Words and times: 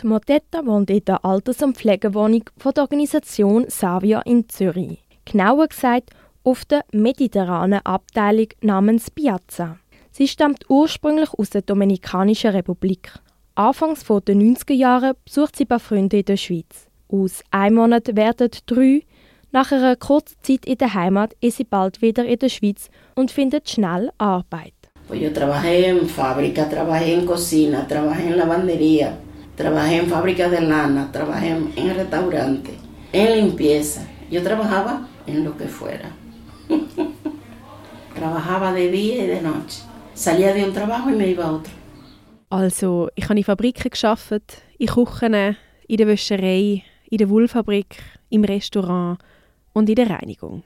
Die 0.00 0.06
Motetta 0.06 0.64
wohnt 0.64 0.90
in 0.90 1.04
der 1.04 1.24
Alters- 1.24 1.62
und 1.62 1.76
Pflegewohnung 1.76 2.44
von 2.56 2.72
der 2.72 2.84
Organisation 2.84 3.64
Savia 3.68 4.20
in 4.20 4.48
Zürich. 4.48 4.98
Genauer 5.24 5.66
gesagt 5.66 6.10
auf 6.44 6.64
der 6.64 6.84
mediterranen 6.92 7.80
Abteilung 7.84 8.46
namens 8.60 9.10
Piazza. 9.10 9.78
Sie 10.12 10.28
stammt 10.28 10.64
ursprünglich 10.68 11.30
aus 11.34 11.50
der 11.50 11.62
Dominikanischen 11.62 12.52
Republik. 12.52 13.12
Anfangs 13.56 14.04
der 14.04 14.36
90er 14.36 14.72
Jahre 14.72 15.16
besucht 15.24 15.56
sie 15.56 15.64
bei 15.64 15.80
Freunden 15.80 16.20
in 16.20 16.24
der 16.24 16.36
Schweiz. 16.36 16.86
Aus 17.08 17.42
einem 17.50 17.76
Monat 17.76 18.14
werden 18.14 18.50
drei. 18.66 19.02
Nach 19.50 19.72
einer 19.72 19.96
kurzen 19.96 20.36
Zeit 20.42 20.64
in 20.64 20.78
der 20.78 20.94
Heimat 20.94 21.34
ist 21.40 21.56
sie 21.56 21.64
bald 21.64 22.02
wieder 22.02 22.24
in 22.24 22.38
der 22.38 22.50
Schweiz 22.50 22.88
und 23.16 23.32
findet 23.32 23.68
schnell 23.68 24.12
Arbeit. 24.18 24.74
Yo 25.12 25.30
trabajé 25.30 25.86
en 25.86 26.06
fábrica, 26.06 26.68
trabajé 26.68 27.14
en 27.14 27.24
cocina, 27.24 27.86
trabajé 27.88 28.26
en 28.26 28.36
lavandería, 28.36 29.16
trabajé 29.58 29.96
en 29.96 30.06
fábrica 30.06 30.48
de 30.48 30.60
lana, 30.60 31.10
trabajé 31.10 31.48
en 31.50 31.94
restaurante, 31.94 32.78
en 33.12 33.36
limpieza. 33.36 34.06
Yo 34.30 34.40
trabajaba 34.44 35.08
en 35.26 35.44
lo 35.44 35.56
que 35.56 35.66
fuera. 35.66 36.10
trabajaba 38.14 38.72
de 38.72 38.88
día 38.88 39.24
y 39.24 39.26
de 39.26 39.42
noche. 39.42 39.82
Salía 40.14 40.54
de 40.54 40.64
un 40.64 40.72
trabajo 40.72 41.10
y 41.10 41.14
me 41.14 41.26
iba 41.26 41.44
a 41.44 41.52
otro. 41.52 41.72
Also, 42.50 43.10
ich 43.16 43.28
habe 43.28 43.40
in 43.40 43.44
Fabriken 43.44 43.90
gearbeitet, 43.90 44.62
in 44.78 44.86
Küchen, 44.86 45.56
in 45.88 45.96
der 45.96 46.06
Wäscherei, 46.06 46.84
in 47.10 47.18
der 47.18 47.28
Wollfabrik, 47.28 48.00
im 48.30 48.44
Restaurant 48.44 49.18
und 49.74 49.88
in 49.88 49.96
der 49.96 50.08
Reinigung. 50.08 50.62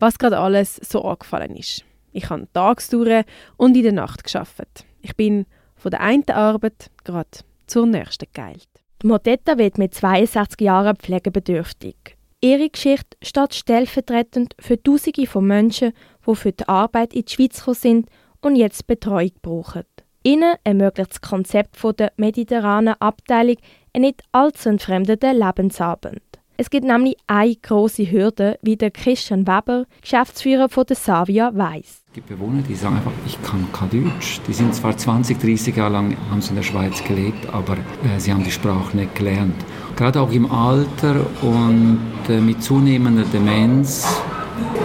Was 0.00 0.18
gerade 0.18 0.38
alles 0.38 0.76
so 0.76 1.02
angefallen 1.02 1.56
ist. 1.56 1.84
Ich 2.12 2.30
habe 2.30 2.48
tagsdauer 2.52 3.24
und 3.58 3.76
in 3.76 3.82
der 3.82 3.92
Nacht 3.92 4.24
geschafft. 4.24 4.86
Ich 5.02 5.14
bin 5.14 5.46
von 5.76 5.90
der 5.90 6.00
einen 6.00 6.28
Arbeit 6.30 6.90
gerade 7.04 7.28
zur 7.66 7.86
nächsten 7.86 8.26
geeilt. 8.32 8.68
Motetta 9.02 9.58
wird 9.58 9.78
mit 9.78 9.94
62 9.94 10.60
Jahren 10.60 10.96
pflegebedürftig. 10.96 11.96
Ihre 12.40 12.68
Geschichte 12.68 13.16
steht 13.22 13.54
stellvertretend 13.54 14.54
für 14.58 14.82
Tausende 14.82 15.26
von 15.26 15.46
Menschen, 15.46 15.92
die 16.26 16.34
für 16.34 16.52
die 16.52 16.68
Arbeit 16.68 17.14
in 17.14 17.24
die 17.24 17.32
Schweiz 17.32 17.58
gekommen 17.58 17.74
sind 17.74 18.10
und 18.42 18.56
jetzt 18.56 18.86
Betreuung 18.86 19.32
brauchen. 19.42 19.84
Ihnen 20.22 20.54
ermöglicht 20.64 21.10
das 21.10 21.20
Konzept 21.20 21.76
der 21.98 22.12
mediterranen 22.16 22.94
Abteilung 22.98 23.56
einen 23.92 24.04
nicht 24.06 24.22
allzu 24.32 24.70
entfremdeten 24.70 25.38
Lebensabend. 25.38 26.22
Es 26.56 26.70
gibt 26.70 26.86
nämlich 26.86 27.16
eine 27.26 27.56
große 27.56 28.08
Hürde, 28.12 28.60
wie 28.62 28.76
der 28.76 28.92
Christian 28.92 29.44
Weber, 29.44 29.86
Geschäftsführer 30.00 30.68
von 30.68 30.86
der 30.86 30.94
Savia, 30.94 31.50
weiß. 31.52 32.02
Es 32.06 32.12
gibt 32.12 32.28
Bewohner, 32.28 32.62
die 32.62 32.76
sagen 32.76 32.94
einfach, 32.94 33.10
ich 33.26 33.42
kann 33.42 33.66
kein 33.72 33.90
Deutsch. 33.90 34.40
Die 34.46 34.52
sind 34.52 34.72
zwar 34.72 34.96
20, 34.96 35.36
30 35.40 35.74
Jahre 35.74 35.94
lang 35.94 36.16
haben 36.30 36.40
sie 36.40 36.50
in 36.50 36.56
der 36.56 36.62
Schweiz 36.62 37.02
gelebt, 37.02 37.52
aber 37.52 37.72
äh, 37.74 38.20
sie 38.20 38.32
haben 38.32 38.44
die 38.44 38.52
Sprache 38.52 38.96
nicht 38.96 39.16
gelernt. 39.16 39.56
Gerade 39.96 40.20
auch 40.20 40.30
im 40.30 40.48
Alter 40.48 41.26
und 41.42 41.98
äh, 42.28 42.40
mit 42.40 42.62
zunehmender 42.62 43.24
Demenz 43.32 44.06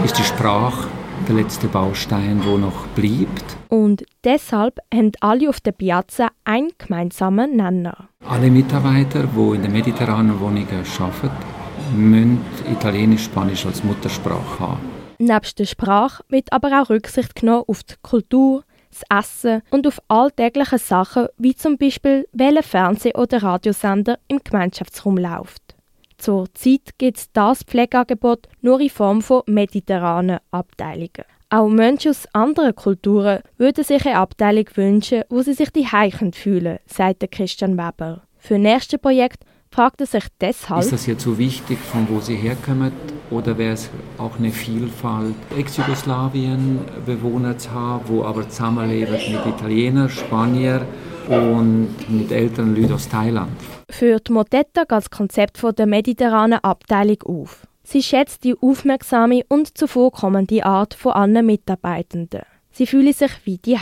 ist 0.03 0.17
die 0.17 0.23
Sprache 0.23 0.88
der 1.28 1.36
letzte 1.36 1.67
Baustein, 1.67 2.42
wo 2.45 2.58
noch 2.58 2.88
bleibt. 2.95 3.45
Und 3.67 4.03
deshalb 4.23 4.80
haben 4.92 5.12
alle 5.20 5.50
auf 5.50 5.59
der 5.59 5.73
Piazza 5.73 6.30
einen 6.45 6.72
gemeinsamen 6.80 7.56
Nenner. 7.58 8.09
Alle 8.28 8.50
Mitarbeiter, 8.50 9.28
die 9.28 9.56
in 9.56 9.62
den 9.62 9.72
mediterranen 9.72 10.40
Wohnungen 10.40 10.67
arbeiten, 10.67 11.58
müssen 11.95 12.45
Italienisch, 12.71 13.25
Spanisch 13.25 13.65
als 13.65 13.83
Muttersprache 13.83 14.59
haben. 14.59 14.79
Neben 15.17 15.55
der 15.57 15.65
Sprache 15.65 16.23
wird 16.29 16.51
aber 16.53 16.81
auch 16.81 16.89
Rücksicht 16.89 17.35
genommen 17.35 17.65
auf 17.67 17.83
die 17.83 17.95
Kultur, 18.01 18.63
das 18.89 19.03
Essen 19.23 19.61
und 19.69 19.85
auf 19.85 19.99
alltägliche 20.07 20.77
Sachen, 20.77 21.27
wie 21.37 21.55
zum 21.55 21.77
Beispiel, 21.77 22.27
welcher 22.31 22.63
Fernseh- 22.63 23.15
oder 23.15 23.43
Radiosender 23.43 24.17
im 24.27 24.39
Gemeinschaftsraum 24.43 25.17
läuft. 25.17 25.75
Zur 26.17 26.53
Zeit 26.53 26.97
gibt 26.97 27.17
es 27.17 27.31
das 27.31 27.63
Pflegeangebot 27.63 28.47
nur 28.61 28.79
in 28.79 28.89
Form 28.89 29.21
von 29.21 29.43
mediterranen 29.45 30.39
Abteilungen. 30.51 31.25
Auch 31.49 31.67
Menschen 31.67 32.11
aus 32.11 32.28
anderen 32.33 32.75
Kulturen 32.75 33.39
würden 33.57 33.83
sich 33.83 34.05
eine 34.05 34.17
Abteilung 34.17 34.66
wünschen, 34.75 35.23
wo 35.29 35.41
sie 35.41 35.53
sich 35.53 35.69
die 35.72 35.88
fühlen 36.31 36.79
sagt 36.85 37.31
Christian 37.31 37.78
Weber. 37.78 38.22
Für 38.38 38.55
das 38.55 38.61
nächste 38.61 38.97
Projekt 38.97 39.44
fragt 39.72 40.02
er 40.02 40.07
sich 40.07 40.25
deshalb, 40.41 40.81
ist 40.81 40.91
das 40.91 41.06
jetzt 41.06 41.24
so 41.24 41.38
wichtig, 41.38 41.78
von 41.80 42.07
wo 42.09 42.19
sie 42.19 42.35
herkommen, 42.35 42.91
oder 43.30 43.57
wäre 43.57 43.74
es 43.74 43.90
auch 44.18 44.38
eine 44.38 44.52
Vielfalt, 44.52 45.35
Ex-Jugoslawien 45.57 46.80
Bewohner 47.06 47.57
zu 47.57 47.72
haben, 47.72 48.03
wo 48.08 48.24
aber 48.24 48.50
zusammenleben 48.50 49.13
mit 49.13 49.46
Italienern, 49.46 50.09
Spanier 50.09 50.85
und 51.28 51.96
mit 52.09 52.31
älteren 52.31 52.75
Leuten 52.75 52.94
aus 52.94 53.08
Thailand. 53.08 53.52
Für 53.90 54.19
die 54.19 54.31
Motetta 54.31 54.81
geht 54.81 54.91
das 54.91 55.09
Konzept 55.09 55.62
der 55.78 55.85
mediterranen 55.85 56.59
Abteilung 56.63 57.22
auf. 57.24 57.68
Sie 57.84 58.03
schätzt 58.03 58.44
die 58.44 58.56
aufmerksame 58.59 59.44
und 59.47 59.78
zuvorkommende 59.78 60.66
Art 60.66 60.94
von 60.94 61.13
allen 61.13 61.46
Mitarbeitenden. 61.46 62.41
Sie 62.72 62.85
fühlen 62.85 63.13
sich 63.13 63.31
wie 63.46 63.58
die 63.58 63.78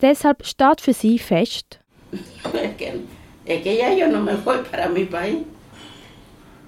Deshalb 0.00 0.46
steht 0.46 0.80
für 0.80 0.92
sie 0.92 1.18
fest, 1.18 1.80
es 3.54 3.62
que 3.62 3.76
ya 3.76 3.92
yo 3.94 4.08
no 4.08 4.20
me 4.20 4.34
voy 4.36 4.58
para 4.70 4.88
mi 4.88 5.04
país, 5.04 5.38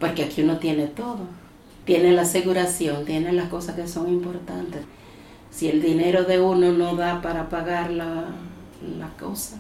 porque 0.00 0.24
aquí 0.24 0.42
uno 0.42 0.58
tiene 0.58 0.86
todo. 0.88 1.20
Tiene 1.84 2.12
la 2.12 2.22
aseguración, 2.22 3.04
tiene 3.04 3.32
las 3.32 3.48
cosas 3.48 3.76
que 3.76 3.86
son 3.88 4.08
importantes. 4.08 4.82
Si 5.50 5.68
el 5.68 5.82
dinero 5.82 6.24
de 6.24 6.40
uno 6.40 6.72
no 6.72 6.96
da 6.96 7.20
para 7.20 7.48
pagar 7.48 7.90
la, 7.90 8.26
la 8.98 9.08
cosa, 9.18 9.58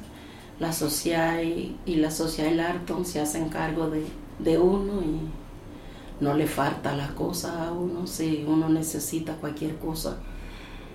la 0.58 0.72
sociedad 0.72 1.40
y, 1.40 1.76
la 1.96 2.10
sociedad 2.10 2.50
y 2.50 2.54
la 2.54 2.70
Arton 2.70 3.04
se 3.04 3.20
hacen 3.20 3.48
cargo 3.48 3.90
de, 3.90 4.04
de 4.38 4.58
uno 4.58 5.02
y 5.02 6.22
no 6.24 6.34
le 6.34 6.46
falta 6.46 6.96
las 6.96 7.10
cosas 7.12 7.56
a 7.56 7.72
uno. 7.72 8.06
Si 8.06 8.44
uno 8.46 8.68
necesita 8.68 9.34
cualquier 9.34 9.76
cosa, 9.76 10.18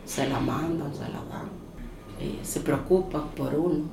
se 0.06 0.28
la 0.28 0.40
mandan, 0.40 0.94
se 0.94 1.10
la 1.10 1.24
dan. 1.30 1.50
Eh, 2.20 2.40
se 2.44 2.62
preocupan 2.62 3.30
por 3.36 3.54
uno. 3.54 3.86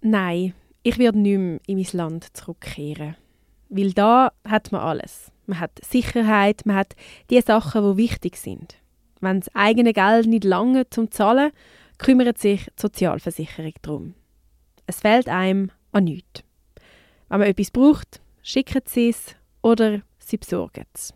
Nein, 0.00 0.54
ich 0.86 0.98
werde 0.98 1.18
nicht 1.18 1.38
mehr 1.38 1.58
in 1.66 1.78
mein 1.78 1.86
Land 1.92 2.36
zurückkehren. 2.36 3.16
Weil 3.68 3.92
da 3.92 4.30
hat 4.46 4.70
man 4.70 4.82
alles. 4.82 5.32
Man 5.46 5.58
hat 5.58 5.72
Sicherheit, 5.84 6.64
man 6.64 6.76
hat 6.76 6.94
die 7.28 7.40
Sachen, 7.40 7.82
die 7.82 7.96
wichtig 7.96 8.36
sind. 8.36 8.76
Wenn 9.20 9.40
das 9.40 9.52
eigene 9.52 9.92
Geld 9.92 10.28
nicht 10.28 10.44
lange 10.44 10.88
zum 10.88 11.10
Zahlen, 11.10 11.50
kümmert 11.98 12.38
sich 12.38 12.66
die 12.66 12.80
Sozialversicherung 12.80 13.72
darum. 13.82 14.14
Es 14.86 15.00
fehlt 15.00 15.28
einem 15.28 15.72
an 15.90 16.04
nichts. 16.04 16.44
Wenn 17.28 17.40
man 17.40 17.48
etwas 17.48 17.72
braucht, 17.72 18.20
schicken 18.44 18.82
sie 18.86 19.08
es 19.08 19.34
oder 19.62 20.02
sie 20.20 20.36
besorgen 20.36 20.84
es. 20.94 21.12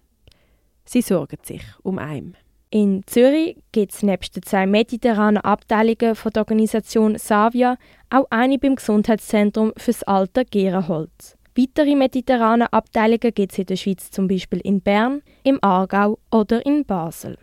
Sie 0.84 1.02
sorgen 1.02 1.38
sich 1.44 1.62
um 1.84 1.98
einen. 1.98 2.36
In 2.72 3.02
Zürich 3.04 3.56
gibt 3.72 3.92
es 3.92 4.04
neben 4.04 4.22
den 4.32 4.44
zwei 4.44 4.64
mediterranen 4.64 5.38
Abteilungen 5.42 6.14
von 6.14 6.30
der 6.30 6.42
Organisation 6.42 7.18
Savia 7.18 7.76
auch 8.10 8.28
eine 8.30 8.58
beim 8.58 8.76
Gesundheitszentrum 8.76 9.72
fürs 9.76 10.04
Alter 10.04 10.44
Gerenholz. 10.44 11.36
Weitere 11.58 11.96
mediterrane 11.96 12.72
Abteilungen 12.72 13.34
gibt 13.34 13.50
es 13.50 13.58
in 13.58 13.66
der 13.66 13.74
Schweiz 13.74 14.12
zum 14.12 14.28
Beispiel 14.28 14.60
in 14.60 14.80
Bern, 14.80 15.22
im 15.42 15.58
Aargau 15.62 16.20
oder 16.30 16.64
in 16.64 16.84
Basel. 16.84 17.38